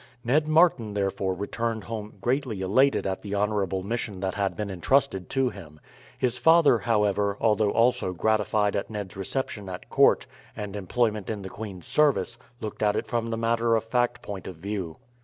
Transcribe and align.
Ned 0.23 0.47
Martin 0.47 0.95
therefore 0.95 1.35
returned 1.35 1.83
home 1.83 2.15
greatly 2.21 2.59
elated 2.61 3.05
at 3.05 3.21
the 3.21 3.35
honourable 3.35 3.83
mission 3.83 4.19
that 4.21 4.33
had 4.33 4.55
been 4.57 4.71
intrusted 4.71 5.29
to 5.29 5.51
him. 5.51 5.79
His 6.17 6.39
father, 6.39 6.79
however, 6.79 7.37
although 7.39 7.69
also 7.69 8.11
gratified 8.11 8.75
at 8.75 8.89
Ned's 8.89 9.15
reception 9.15 9.69
at 9.69 9.89
court 9.91 10.25
and 10.55 10.75
employment 10.75 11.29
in 11.29 11.43
the 11.43 11.49
queen's 11.49 11.85
service 11.85 12.39
looked 12.61 12.81
at 12.81 12.95
it 12.95 13.05
from 13.05 13.29
the 13.29 13.37
matter 13.37 13.75
of 13.75 13.83
fact 13.83 14.23
point 14.23 14.47
of 14.47 14.55
view. 14.55 14.97